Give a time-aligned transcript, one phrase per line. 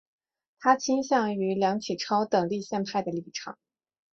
[0.57, 3.59] 他倾向于梁启超等立宪派的立场。